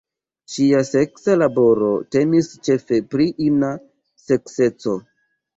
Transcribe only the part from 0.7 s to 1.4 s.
seksa